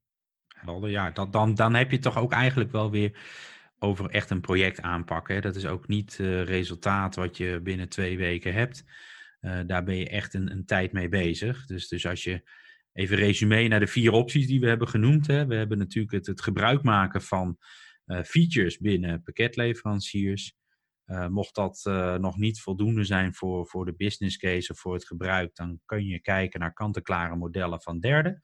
Ja, 0.80 1.10
dat, 1.10 1.32
dan, 1.32 1.54
dan 1.54 1.74
heb 1.74 1.90
je 1.90 1.98
toch 1.98 2.18
ook 2.18 2.32
eigenlijk 2.32 2.72
wel 2.72 2.90
weer 2.90 3.18
over 3.78 4.10
echt 4.10 4.30
een 4.30 4.40
project 4.40 4.82
aanpakken. 4.82 5.42
Dat 5.42 5.56
is 5.56 5.66
ook 5.66 5.88
niet 5.88 6.18
uh, 6.20 6.42
resultaat 6.42 7.14
wat 7.14 7.36
je 7.36 7.60
binnen 7.62 7.88
twee 7.88 8.16
weken 8.16 8.54
hebt. 8.54 8.84
Uh, 9.40 9.60
daar 9.66 9.84
ben 9.84 9.96
je 9.96 10.08
echt 10.08 10.34
een, 10.34 10.50
een, 10.50 10.64
tijd 10.64 10.92
mee 10.92 11.08
bezig. 11.08 11.66
Dus, 11.66 11.88
dus 11.88 12.06
als 12.06 12.24
je 12.24 12.42
even 12.98 13.16
resume 13.16 13.68
naar 13.68 13.80
de 13.80 13.86
vier 13.86 14.12
opties 14.12 14.46
die 14.46 14.60
we 14.60 14.68
hebben 14.68 14.88
genoemd. 14.88 15.26
Hè. 15.26 15.46
We 15.46 15.54
hebben 15.54 15.78
natuurlijk 15.78 16.12
het, 16.12 16.26
het 16.26 16.42
gebruik 16.42 16.82
maken 16.82 17.22
van 17.22 17.58
uh, 18.06 18.22
features 18.22 18.78
binnen 18.78 19.22
pakketleveranciers. 19.22 20.56
mocht 21.28 21.54
dat 21.54 21.82
nog 22.20 22.36
niet 22.36 22.60
voldoende 22.60 23.04
zijn 23.04 23.34
voor, 23.34 23.66
voor 23.66 23.84
de 23.84 23.94
business 23.94 24.36
case 24.36 24.72
of 24.72 24.78
voor 24.78 24.94
het 24.94 25.06
gebruik, 25.06 25.54
dan 25.54 25.80
kun 25.84 26.06
je 26.06 26.20
kijken 26.20 26.60
naar 26.60 26.72
kant-en-klare 26.72 27.36
modellen 27.36 27.82
van 27.82 28.00
derden. 28.00 28.40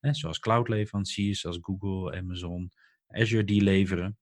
Hè, 0.00 0.14
zoals 0.14 0.38
cloudleveranciers, 0.38 1.40
zoals 1.40 1.58
Google, 1.60 2.16
Amazon, 2.16 2.70
Azure 3.08 3.44
die 3.44 3.62
leveren. 3.62 4.18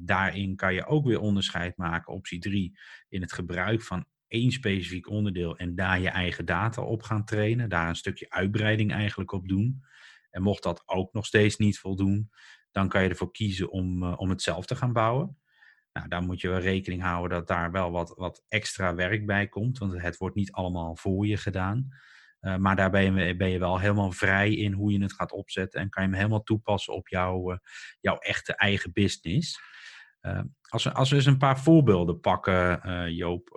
Daarin 0.00 0.56
kan 0.56 0.74
je 0.74 0.86
ook 0.86 1.06
weer 1.06 1.20
onderscheid 1.20 1.76
maken, 1.76 2.12
optie 2.12 2.38
3, 2.38 2.78
in 3.08 3.20
het 3.20 3.32
gebruik 3.32 3.82
van 3.82 4.06
één 4.30 4.50
specifiek 4.50 5.08
onderdeel 5.08 5.56
en 5.56 5.74
daar 5.74 6.00
je 6.00 6.08
eigen 6.08 6.44
data 6.44 6.82
op 6.82 7.02
gaan 7.02 7.24
trainen. 7.24 7.68
Daar 7.68 7.88
een 7.88 7.96
stukje 7.96 8.30
uitbreiding 8.30 8.92
eigenlijk 8.92 9.32
op 9.32 9.48
doen. 9.48 9.84
En 10.30 10.42
mocht 10.42 10.62
dat 10.62 10.82
ook 10.86 11.12
nog 11.12 11.26
steeds 11.26 11.56
niet 11.56 11.78
voldoen, 11.78 12.30
dan 12.70 12.88
kan 12.88 13.02
je 13.02 13.08
ervoor 13.08 13.32
kiezen 13.32 13.70
om, 13.70 14.02
uh, 14.02 14.14
om 14.16 14.30
het 14.30 14.42
zelf 14.42 14.66
te 14.66 14.76
gaan 14.76 14.92
bouwen. 14.92 15.38
Nou, 15.92 16.08
daar 16.08 16.22
moet 16.22 16.40
je 16.40 16.48
wel 16.48 16.58
rekening 16.58 17.02
houden 17.02 17.38
dat 17.38 17.48
daar 17.48 17.72
wel 17.72 17.90
wat, 17.90 18.12
wat 18.16 18.44
extra 18.48 18.94
werk 18.94 19.26
bij 19.26 19.48
komt, 19.48 19.78
want 19.78 20.02
het 20.02 20.16
wordt 20.16 20.36
niet 20.36 20.52
allemaal 20.52 20.96
voor 20.96 21.26
je 21.26 21.36
gedaan. 21.36 21.88
Uh, 22.40 22.56
maar 22.56 22.76
daar 22.76 22.90
ben 22.90 23.14
je, 23.14 23.36
ben 23.36 23.50
je, 23.50 23.58
wel 23.58 23.78
helemaal 23.78 24.12
vrij 24.12 24.54
in 24.54 24.72
hoe 24.72 24.92
je 24.92 25.02
het 25.02 25.12
gaat 25.12 25.32
opzetten 25.32 25.80
en 25.80 25.88
kan 25.88 26.02
je 26.02 26.08
hem 26.08 26.18
helemaal 26.18 26.42
toepassen 26.42 26.94
op 26.94 27.08
jouw, 27.08 27.52
uh, 27.52 27.58
jouw 28.00 28.18
echte 28.18 28.54
eigen 28.54 28.92
business. 28.92 29.60
Uh, 30.22 30.40
als, 30.68 30.84
we, 30.84 30.92
als 30.92 31.10
we 31.10 31.16
eens 31.16 31.26
een 31.26 31.38
paar 31.38 31.60
voorbeelden 31.60 32.20
pakken, 32.20 33.12
Joop, 33.14 33.48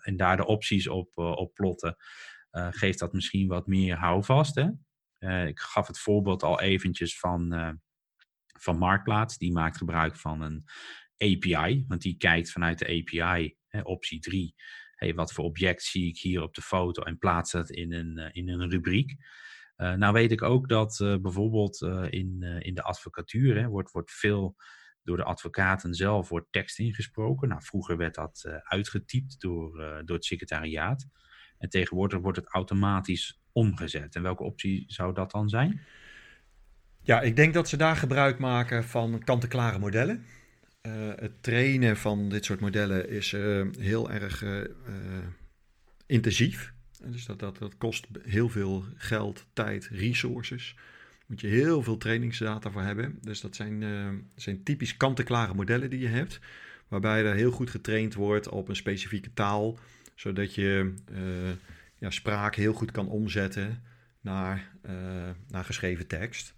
en 0.00 0.16
daar 0.16 0.36
de 0.36 0.46
opties 0.46 0.88
op, 0.88 1.18
op 1.18 1.54
plotten, 1.54 1.96
geeft 2.50 2.98
dat 2.98 3.12
misschien 3.12 3.48
wat 3.48 3.66
meer 3.66 3.96
houvast. 3.96 4.54
Hè? 4.54 4.68
ik 5.46 5.60
gaf 5.60 5.86
het 5.86 5.98
voorbeeld 5.98 6.42
al 6.42 6.60
eventjes 6.60 7.18
van, 7.18 7.78
van 8.58 8.78
Marktplaats. 8.78 9.38
Die 9.38 9.52
maakt 9.52 9.76
gebruik 9.76 10.16
van 10.16 10.40
een 10.40 10.64
API, 11.20 11.84
want 11.88 12.02
die 12.02 12.16
kijkt 12.16 12.50
vanuit 12.50 12.78
de 12.78 12.86
API, 12.86 13.56
hè, 13.68 13.80
optie 13.80 14.20
3, 14.20 14.54
hey, 15.00 15.14
wat 15.14 15.32
voor 15.32 15.44
object 15.44 15.82
zie 15.82 16.08
ik 16.08 16.18
hier 16.18 16.42
op 16.42 16.54
de 16.54 16.62
foto 16.62 17.02
en 17.02 17.18
plaats 17.18 17.52
dat 17.52 17.70
in 17.70 17.92
een, 17.92 18.18
uh, 18.18 18.28
in 18.30 18.48
een 18.48 18.70
rubriek. 18.70 19.14
Uh, 19.76 19.92
nou 19.92 20.12
weet 20.12 20.32
ik 20.32 20.42
ook 20.42 20.68
dat 20.68 20.98
uh, 21.02 21.16
bijvoorbeeld 21.16 21.80
in, 22.10 22.42
in 22.42 22.74
de 22.74 22.82
advocatuur 22.82 23.56
hè, 23.56 23.68
wordt, 23.68 23.90
wordt 23.90 24.10
veel 24.10 24.56
door 25.02 25.16
de 25.16 25.24
advocaten 25.24 25.94
zelf 25.94 26.28
wordt 26.28 26.52
tekst 26.52 26.78
ingesproken. 26.78 27.48
Nou, 27.48 27.62
vroeger 27.62 27.96
werd 27.96 28.14
dat 28.14 28.60
uitgetypt 28.62 29.40
door, 29.40 30.02
door 30.04 30.16
het 30.16 30.24
secretariaat. 30.24 31.06
En 31.58 31.68
tegenwoordig 31.68 32.20
wordt 32.20 32.38
het 32.38 32.48
automatisch 32.48 33.40
omgezet. 33.52 34.14
En 34.14 34.22
welke 34.22 34.42
optie 34.42 34.84
zou 34.86 35.14
dat 35.14 35.30
dan 35.30 35.48
zijn? 35.48 35.80
Ja, 37.00 37.20
ik 37.20 37.36
denk 37.36 37.54
dat 37.54 37.68
ze 37.68 37.76
daar 37.76 37.96
gebruik 37.96 38.38
maken 38.38 38.84
van 38.84 39.24
kant-en-klare 39.24 39.78
modellen. 39.78 40.24
Uh, 40.82 40.92
het 41.16 41.42
trainen 41.42 41.96
van 41.96 42.28
dit 42.28 42.44
soort 42.44 42.60
modellen 42.60 43.08
is 43.08 43.30
heel 43.78 44.10
erg 44.10 44.44
intensief. 46.06 46.72
Dus 47.04 47.26
dat, 47.26 47.38
dat, 47.38 47.58
dat 47.58 47.76
kost 47.76 48.06
heel 48.22 48.48
veel 48.48 48.84
geld, 48.94 49.46
tijd, 49.52 49.88
resources. 49.92 50.76
Moet 51.30 51.40
je 51.40 51.46
heel 51.46 51.82
veel 51.82 51.96
trainingsdata 51.96 52.70
voor 52.70 52.82
hebben. 52.82 53.18
Dus 53.22 53.40
dat 53.40 53.56
zijn, 53.56 53.84
zijn 54.34 54.62
typisch 54.62 54.96
kant-en-klare 54.96 55.54
modellen 55.54 55.90
die 55.90 56.00
je 56.00 56.08
hebt. 56.08 56.40
Waarbij 56.88 57.24
er 57.24 57.34
heel 57.34 57.50
goed 57.50 57.70
getraind 57.70 58.14
wordt 58.14 58.48
op 58.48 58.68
een 58.68 58.76
specifieke 58.76 59.32
taal. 59.32 59.78
Zodat 60.14 60.54
je 60.54 60.94
ja, 61.98 62.10
spraak 62.10 62.54
heel 62.54 62.72
goed 62.72 62.90
kan 62.90 63.08
omzetten 63.08 63.82
naar, 64.20 64.70
naar 65.48 65.64
geschreven 65.64 66.06
tekst. 66.06 66.54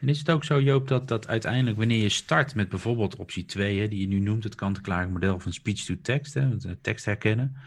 En 0.00 0.08
is 0.08 0.18
het 0.18 0.30
ook 0.30 0.44
zo, 0.44 0.60
Joop, 0.60 0.88
dat, 0.88 1.08
dat 1.08 1.28
uiteindelijk 1.28 1.76
wanneer 1.76 2.02
je 2.02 2.08
start 2.08 2.54
met 2.54 2.68
bijvoorbeeld 2.68 3.16
optie 3.16 3.44
2, 3.44 3.80
hè, 3.80 3.88
die 3.88 4.00
je 4.00 4.06
nu 4.06 4.18
noemt, 4.18 4.44
het 4.44 4.54
kant-en-klare 4.54 5.08
model 5.08 5.40
van 5.40 5.52
speech-to-text, 5.52 6.36
eh, 6.36 6.46
tekst 6.80 7.04
herkennen, 7.04 7.52
uh, 7.54 7.60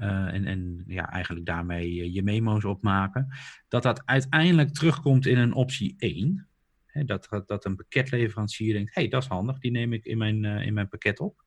en, 0.00 0.44
en 0.44 0.84
ja, 0.86 1.10
eigenlijk 1.12 1.46
daarmee 1.46 2.12
je 2.12 2.22
memo's 2.22 2.64
opmaken, 2.64 3.28
dat 3.68 3.82
dat 3.82 4.02
uiteindelijk 4.04 4.72
terugkomt 4.72 5.26
in 5.26 5.38
een 5.38 5.52
optie 5.52 5.94
1. 5.98 6.46
Hè, 6.86 7.04
dat, 7.04 7.42
dat 7.46 7.64
een 7.64 7.76
pakketleverancier 7.76 8.72
denkt, 8.72 8.94
hey, 8.94 9.08
dat 9.08 9.22
is 9.22 9.28
handig, 9.28 9.58
die 9.58 9.70
neem 9.70 9.92
ik 9.92 10.04
in 10.04 10.18
mijn, 10.18 10.44
uh, 10.44 10.66
in 10.66 10.74
mijn 10.74 10.88
pakket 10.88 11.20
op. 11.20 11.44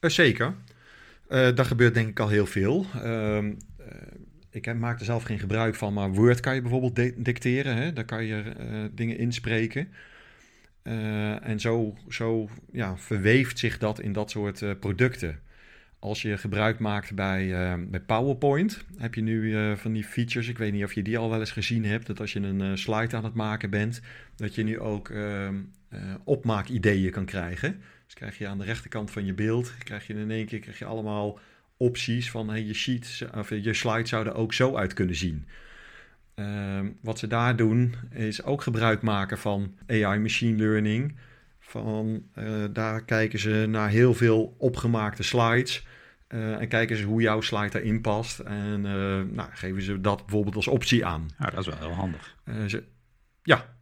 Uh, 0.00 0.10
zeker. 0.10 0.54
dat 1.28 1.66
gebeurt 1.66 1.94
denk 1.94 2.08
ik 2.08 2.20
al 2.20 2.28
heel 2.28 2.46
veel. 2.46 2.86
Ehm, 2.94 3.52
ik 4.54 4.74
maak 4.74 4.98
er 4.98 5.04
zelf 5.04 5.22
geen 5.22 5.38
gebruik 5.38 5.74
van, 5.74 5.92
maar 5.92 6.12
Word 6.12 6.40
kan 6.40 6.54
je 6.54 6.60
bijvoorbeeld 6.60 7.24
dicteren. 7.24 7.76
Hè? 7.76 7.92
Daar 7.92 8.04
kan 8.04 8.24
je 8.24 8.42
uh, 8.60 8.84
dingen 8.92 9.18
inspreken. 9.18 9.88
Uh, 10.82 11.48
en 11.48 11.60
zo, 11.60 11.96
zo 12.08 12.48
ja, 12.72 12.96
verweeft 12.96 13.58
zich 13.58 13.78
dat 13.78 14.00
in 14.00 14.12
dat 14.12 14.30
soort 14.30 14.60
uh, 14.60 14.70
producten. 14.80 15.40
Als 16.04 16.22
je 16.22 16.38
gebruik 16.38 16.78
maakt 16.78 17.14
bij, 17.14 17.48
bij 17.88 18.00
PowerPoint, 18.00 18.84
heb 18.96 19.14
je 19.14 19.22
nu 19.22 19.76
van 19.76 19.92
die 19.92 20.04
features. 20.04 20.48
Ik 20.48 20.58
weet 20.58 20.72
niet 20.72 20.84
of 20.84 20.92
je 20.92 21.02
die 21.02 21.18
al 21.18 21.30
wel 21.30 21.40
eens 21.40 21.50
gezien 21.50 21.84
hebt. 21.84 22.06
Dat 22.06 22.20
als 22.20 22.32
je 22.32 22.40
een 22.40 22.78
slide 22.78 23.16
aan 23.16 23.24
het 23.24 23.34
maken 23.34 23.70
bent, 23.70 24.00
dat 24.36 24.54
je 24.54 24.62
nu 24.62 24.80
ook 24.80 25.08
ehm, 25.08 25.54
opmaakideeën 26.24 27.10
kan 27.10 27.24
krijgen. 27.24 27.80
Dus 28.04 28.14
krijg 28.14 28.38
je 28.38 28.48
aan 28.48 28.58
de 28.58 28.64
rechterkant 28.64 29.10
van 29.10 29.24
je 29.24 29.34
beeld, 29.34 29.74
krijg 29.78 30.06
je 30.06 30.14
in 30.14 30.30
één 30.30 30.46
keer 30.46 30.58
krijg 30.58 30.78
je 30.78 30.84
allemaal 30.84 31.38
opties 31.76 32.30
van 32.30 32.48
hey, 32.48 32.62
je 32.62 32.74
sheet 32.74 33.26
of 33.34 33.50
je 33.50 33.74
slide 33.74 34.08
zouden 34.08 34.34
ook 34.34 34.52
zo 34.52 34.76
uit 34.76 34.92
kunnen 34.92 35.16
zien. 35.16 35.46
Uh, 36.36 36.80
wat 37.00 37.18
ze 37.18 37.26
daar 37.26 37.56
doen 37.56 37.94
is 38.10 38.42
ook 38.42 38.62
gebruik 38.62 39.02
maken 39.02 39.38
van 39.38 39.74
AI 39.86 40.18
machine 40.18 40.56
learning. 40.56 41.14
Van, 41.66 42.22
uh, 42.38 42.64
daar 42.72 43.04
kijken 43.04 43.38
ze 43.38 43.66
naar 43.68 43.88
heel 43.88 44.14
veel 44.14 44.54
opgemaakte 44.58 45.22
slides. 45.22 45.86
Uh, 46.28 46.60
en 46.60 46.68
kijken 46.68 46.96
ze 46.96 47.04
hoe 47.04 47.22
jouw 47.22 47.40
slide 47.40 47.70
daarin 47.70 48.00
past. 48.00 48.38
En 48.38 48.80
nou, 49.34 49.48
geven 49.52 49.82
ze 49.82 50.00
dat 50.00 50.22
bijvoorbeeld 50.22 50.56
als 50.56 50.68
optie 50.68 51.06
aan. 51.06 51.28
Ja, 51.38 51.50
dat 51.50 51.60
is 51.60 51.66
wel 51.66 51.78
heel 51.78 51.96
handig. 51.96 52.36
Ze, 52.66 52.84
ja. 53.42 53.72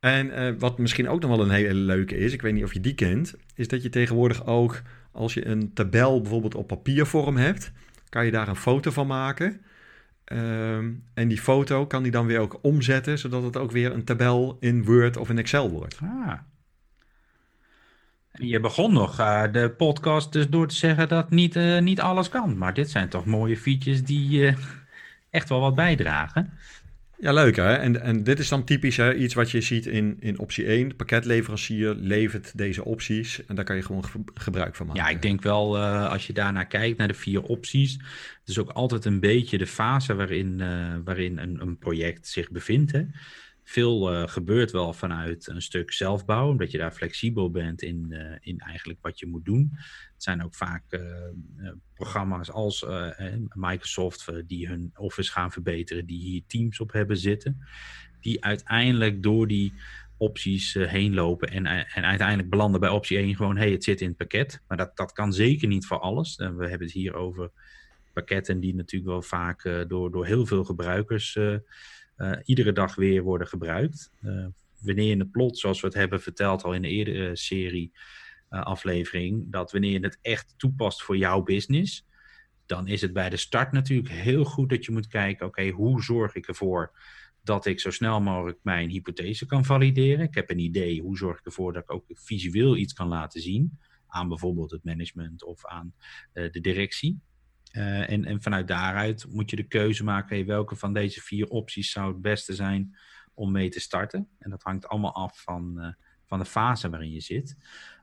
En 0.00 0.58
wat 0.58 0.78
misschien 0.78 1.08
ook 1.08 1.20
nog 1.20 1.30
wel 1.30 1.40
een 1.40 1.50
hele 1.50 1.74
leuke 1.74 2.16
is, 2.16 2.32
ik 2.32 2.42
weet 2.42 2.54
niet 2.54 2.64
of 2.64 2.72
je 2.72 2.80
die 2.80 2.94
kent, 2.94 3.34
is 3.54 3.68
dat 3.68 3.82
je 3.82 3.88
tegenwoordig 3.88 4.46
ook, 4.46 4.82
als 5.12 5.34
je 5.34 5.46
een 5.46 5.72
tabel 5.72 6.20
bijvoorbeeld 6.20 6.54
op 6.54 6.66
papiervorm 6.66 7.36
hebt, 7.36 7.72
kan 8.08 8.24
je 8.24 8.30
daar 8.30 8.48
een 8.48 8.56
foto 8.56 8.90
van 8.90 9.06
maken. 9.06 9.60
Ehm, 10.28 10.92
en 11.14 11.28
die 11.28 11.40
foto 11.40 11.86
kan 11.86 12.02
die 12.02 12.12
dan 12.12 12.26
weer 12.26 12.38
ook 12.38 12.58
omzetten, 12.62 13.18
zodat 13.18 13.42
het 13.42 13.56
ook 13.56 13.70
weer 13.70 13.92
een 13.92 14.04
tabel 14.04 14.56
in 14.60 14.84
Word 14.84 15.16
of 15.16 15.30
in 15.30 15.38
Excel 15.38 15.70
wordt. 15.70 15.98
Ah. 16.02 16.32
Je 18.40 18.60
begon 18.60 18.92
nog 18.92 19.20
uh, 19.20 19.42
de 19.52 19.70
podcast 19.70 20.32
dus 20.32 20.48
door 20.48 20.68
te 20.68 20.74
zeggen 20.74 21.08
dat 21.08 21.30
niet, 21.30 21.56
uh, 21.56 21.78
niet 21.78 22.00
alles 22.00 22.28
kan. 22.28 22.58
Maar 22.58 22.74
dit 22.74 22.90
zijn 22.90 23.08
toch 23.08 23.24
mooie 23.24 23.56
features 23.56 24.02
die 24.02 24.40
uh, 24.40 24.54
echt 25.30 25.48
wel 25.48 25.60
wat 25.60 25.74
bijdragen. 25.74 26.52
Ja, 27.20 27.32
leuk 27.32 27.56
hè. 27.56 27.74
En, 27.74 28.02
en 28.02 28.24
dit 28.24 28.38
is 28.38 28.48
dan 28.48 28.64
typisch 28.64 28.96
hè, 28.96 29.14
iets 29.14 29.34
wat 29.34 29.50
je 29.50 29.60
ziet 29.60 29.86
in, 29.86 30.16
in 30.20 30.38
optie 30.38 30.66
1. 30.66 30.88
De 30.88 30.94
pakketleverancier 30.94 31.94
levert 31.94 32.58
deze 32.58 32.84
opties 32.84 33.46
en 33.46 33.54
daar 33.54 33.64
kan 33.64 33.76
je 33.76 33.82
gewoon 33.82 34.04
gebruik 34.34 34.76
van 34.76 34.86
maken. 34.86 35.02
Ja, 35.02 35.08
ik 35.08 35.22
denk 35.22 35.42
wel 35.42 35.76
uh, 35.76 36.10
als 36.10 36.26
je 36.26 36.32
daarnaar 36.32 36.66
kijkt, 36.66 36.98
naar 36.98 37.08
de 37.08 37.14
vier 37.14 37.42
opties. 37.42 37.92
Het 38.40 38.48
is 38.48 38.58
ook 38.58 38.70
altijd 38.70 39.04
een 39.04 39.20
beetje 39.20 39.58
de 39.58 39.66
fase 39.66 40.14
waarin, 40.14 40.58
uh, 40.60 40.94
waarin 41.04 41.38
een, 41.38 41.60
een 41.60 41.78
project 41.78 42.28
zich 42.28 42.50
bevindt. 42.50 42.92
Hè. 42.92 43.02
Veel 43.68 44.12
uh, 44.12 44.28
gebeurt 44.28 44.70
wel 44.70 44.92
vanuit 44.92 45.48
een 45.48 45.62
stuk 45.62 45.92
zelfbouw, 45.92 46.48
omdat 46.48 46.70
je 46.70 46.78
daar 46.78 46.92
flexibel 46.92 47.50
bent 47.50 47.82
in, 47.82 48.12
in 48.40 48.58
eigenlijk 48.58 48.98
wat 49.02 49.18
je 49.18 49.26
moet 49.26 49.44
doen. 49.44 49.70
Het 50.12 50.22
zijn 50.22 50.44
ook 50.44 50.54
vaak 50.54 50.82
programma's 51.94 52.50
als 52.50 52.86
Microsoft 53.54 54.48
die 54.48 54.68
hun 54.68 54.90
Office 54.94 55.32
gaan 55.32 55.52
verbeteren, 55.52 56.06
die 56.06 56.20
hier 56.20 56.42
teams 56.46 56.80
op 56.80 56.92
hebben 56.92 57.16
zitten, 57.16 57.58
die 58.20 58.44
uiteindelijk 58.44 59.22
door 59.22 59.46
die 59.46 59.72
opties 60.16 60.74
heen 60.74 61.14
lopen 61.14 61.48
en, 61.48 61.66
en 61.66 62.04
uiteindelijk 62.04 62.50
belanden 62.50 62.80
bij 62.80 62.90
optie 62.90 63.18
1 63.18 63.36
gewoon, 63.36 63.56
hey, 63.56 63.70
het 63.70 63.84
zit 63.84 64.00
in 64.00 64.08
het 64.08 64.16
pakket. 64.16 64.62
Maar 64.68 64.76
dat, 64.76 64.96
dat 64.96 65.12
kan 65.12 65.32
zeker 65.32 65.68
niet 65.68 65.86
voor 65.86 65.98
alles. 65.98 66.36
We 66.36 66.44
hebben 66.44 66.86
het 66.86 66.92
hier 66.92 67.14
over 67.14 67.50
pakketten 68.12 68.60
die 68.60 68.74
natuurlijk 68.74 69.10
wel 69.10 69.22
vaak 69.22 69.84
door, 69.88 70.10
door 70.10 70.26
heel 70.26 70.46
veel 70.46 70.64
gebruikers 70.64 71.38
iedere 72.44 72.72
dag 72.72 72.94
weer 72.94 73.22
worden 73.22 73.46
gebruikt. 73.46 74.10
Uh, 74.22 74.46
wanneer 74.78 75.08
je 75.08 75.16
het 75.16 75.30
plot, 75.30 75.58
zoals 75.58 75.80
we 75.80 75.86
het 75.86 75.96
hebben 75.96 76.20
verteld 76.20 76.64
al 76.64 76.72
in 76.72 76.82
de 76.82 76.88
eerdere 76.88 77.36
serie 77.36 77.92
uh, 78.50 78.62
aflevering, 78.62 79.44
dat 79.50 79.72
wanneer 79.72 79.90
je 79.90 80.00
het 80.00 80.18
echt 80.22 80.54
toepast 80.56 81.02
voor 81.02 81.16
jouw 81.16 81.42
business, 81.42 82.06
dan 82.66 82.86
is 82.86 83.00
het 83.00 83.12
bij 83.12 83.30
de 83.30 83.36
start 83.36 83.72
natuurlijk 83.72 84.12
heel 84.12 84.44
goed 84.44 84.68
dat 84.68 84.84
je 84.84 84.92
moet 84.92 85.06
kijken, 85.06 85.46
oké, 85.46 85.68
hoe 85.68 86.02
zorg 86.02 86.34
ik 86.34 86.48
ervoor 86.48 86.92
dat 87.42 87.66
ik 87.66 87.80
zo 87.80 87.90
snel 87.90 88.20
mogelijk 88.20 88.58
mijn 88.62 88.88
hypothese 88.88 89.46
kan 89.46 89.64
valideren. 89.64 90.24
Ik 90.24 90.34
heb 90.34 90.50
een 90.50 90.58
idee, 90.58 91.00
hoe 91.00 91.16
zorg 91.16 91.38
ik 91.38 91.44
ervoor 91.44 91.72
dat 91.72 91.82
ik 91.82 91.92
ook 91.92 92.04
visueel 92.08 92.76
iets 92.76 92.92
kan 92.92 93.08
laten 93.08 93.40
zien 93.40 93.78
aan 94.06 94.28
bijvoorbeeld 94.28 94.70
het 94.70 94.84
management 94.84 95.44
of 95.44 95.66
aan 95.66 95.94
de 96.32 96.60
directie. 96.60 97.20
Uh, 97.72 98.10
en, 98.10 98.24
en 98.24 98.42
vanuit 98.42 98.68
daaruit 98.68 99.26
moet 99.28 99.50
je 99.50 99.56
de 99.56 99.68
keuze 99.68 100.04
maken, 100.04 100.46
welke 100.46 100.76
van 100.76 100.92
deze 100.92 101.20
vier 101.20 101.48
opties 101.48 101.90
zou 101.90 102.12
het 102.12 102.22
beste 102.22 102.54
zijn 102.54 102.96
om 103.34 103.52
mee 103.52 103.68
te 103.68 103.80
starten. 103.80 104.28
En 104.38 104.50
dat 104.50 104.62
hangt 104.62 104.88
allemaal 104.88 105.14
af 105.14 105.42
van, 105.42 105.74
uh, 105.76 105.88
van 106.26 106.38
de 106.38 106.44
fase 106.44 106.90
waarin 106.90 107.12
je 107.12 107.20
zit. 107.20 107.56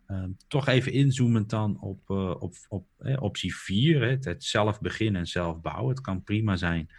Uh, 0.07 0.23
toch 0.47 0.67
even 0.67 0.91
inzoomend 0.91 1.49
dan 1.49 1.81
op, 1.81 2.09
op, 2.39 2.53
op 2.67 2.87
optie 3.15 3.55
4, 3.55 4.01
hè, 4.01 4.17
het 4.19 4.43
zelf 4.43 4.79
beginnen 4.79 5.21
en 5.21 5.27
zelf 5.27 5.61
bouwen. 5.61 5.89
Het 5.89 6.01
kan 6.01 6.23
prima 6.23 6.55
zijn 6.55 6.89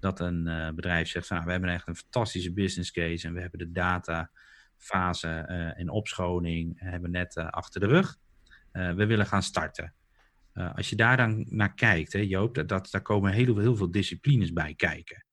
dat 0.00 0.20
een 0.20 0.72
bedrijf 0.74 1.08
zegt, 1.08 1.30
nou, 1.30 1.44
we 1.44 1.50
hebben 1.50 1.70
echt 1.70 1.88
een 1.88 1.96
fantastische 1.96 2.52
business 2.52 2.90
case 2.90 3.26
en 3.26 3.34
we 3.34 3.40
hebben 3.40 3.58
de 3.58 3.72
data 3.72 4.30
fase 4.76 5.28
en 5.76 5.88
opschoning 5.88 6.80
hebben 6.80 7.10
net 7.10 7.36
achter 7.36 7.80
de 7.80 7.86
rug. 7.86 8.16
we 8.72 9.06
willen 9.06 9.26
gaan 9.26 9.42
starten. 9.42 9.94
Uh, 10.58 10.74
als 10.74 10.90
je 10.90 10.96
daar 10.96 11.16
dan 11.16 11.46
naar 11.48 11.74
kijkt, 11.74 12.12
hè, 12.12 12.18
Joop, 12.18 12.54
dat, 12.54 12.68
dat, 12.68 12.88
daar 12.90 13.02
komen 13.02 13.32
heel, 13.32 13.58
heel 13.58 13.76
veel 13.76 13.90
disciplines 13.90 14.52
bij 14.52 14.74
kijken. 14.74 15.24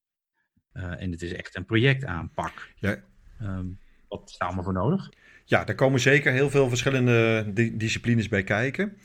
Uh, 0.73 1.01
en 1.01 1.11
het 1.11 1.21
is 1.21 1.33
echt 1.33 1.55
een 1.55 1.65
projectaanpak. 1.65 2.69
Ja. 2.75 3.03
Um, 3.41 3.79
wat 4.07 4.29
is 4.29 4.37
daar 4.37 4.47
allemaal 4.47 4.63
voor 4.63 4.73
nodig? 4.73 5.09
Ja, 5.45 5.63
daar 5.63 5.75
komen 5.75 5.99
zeker 5.99 6.31
heel 6.33 6.49
veel 6.49 6.69
verschillende 6.69 7.51
di 7.53 7.77
disciplines 7.77 8.27
bij 8.27 8.43
kijken. 8.43 8.97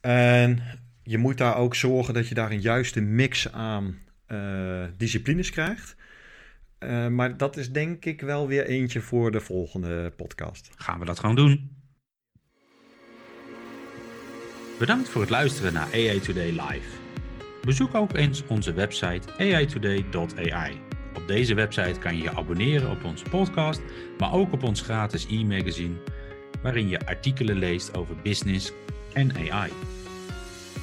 En 0.00 0.62
je 1.02 1.18
moet 1.18 1.38
daar 1.38 1.56
ook 1.56 1.74
zorgen 1.74 2.14
dat 2.14 2.28
je 2.28 2.34
daar 2.34 2.50
een 2.50 2.60
juiste 2.60 3.00
mix 3.00 3.52
aan 3.52 3.98
uh, 4.28 4.84
disciplines 4.96 5.50
krijgt. 5.50 5.96
maar 7.10 7.36
dat 7.36 7.56
is 7.56 7.72
denk 7.72 8.04
ik 8.04 8.20
wel 8.20 8.48
weer 8.48 8.66
eentje 8.66 9.00
voor 9.00 9.30
de 9.30 9.40
volgende 9.40 10.12
podcast. 10.16 10.70
Gaan 10.76 10.98
we 10.98 11.04
dat 11.04 11.18
gewoon 11.18 11.36
doen? 11.36 11.79
Bedankt 14.80 15.08
voor 15.08 15.20
het 15.20 15.30
luisteren 15.30 15.72
naar 15.72 15.92
AI 15.92 16.20
Today 16.20 16.50
Live. 16.50 16.88
Bezoek 17.62 17.94
ook 17.94 18.16
eens 18.16 18.42
onze 18.46 18.72
website 18.72 19.32
aitoday.ai. 19.38 20.80
Op 21.14 21.26
deze 21.26 21.54
website 21.54 21.98
kan 21.98 22.16
je 22.16 22.22
je 22.22 22.36
abonneren 22.36 22.90
op 22.90 23.04
onze 23.04 23.24
podcast, 23.30 23.80
maar 24.18 24.32
ook 24.32 24.52
op 24.52 24.62
ons 24.62 24.80
gratis 24.80 25.26
e-magazine, 25.26 25.94
waarin 26.62 26.88
je 26.88 27.06
artikelen 27.06 27.56
leest 27.56 27.96
over 27.96 28.16
business 28.22 28.72
en 29.12 29.36
AI. 29.36 29.70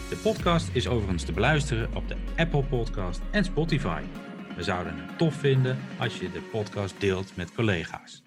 De 0.10 0.18
podcast 0.24 0.70
is 0.72 0.88
overigens 0.88 1.24
te 1.24 1.32
beluisteren 1.32 1.96
op 1.96 2.08
de 2.08 2.16
Apple 2.36 2.64
Podcast 2.64 3.22
en 3.32 3.44
Spotify. 3.44 4.02
We 4.56 4.64
zouden 4.64 4.94
het 4.98 5.18
tof 5.18 5.36
vinden 5.36 5.78
als 6.00 6.20
je 6.20 6.32
de 6.32 6.42
podcast 6.42 6.96
deelt 7.00 7.36
met 7.36 7.54
collega's. 7.54 8.27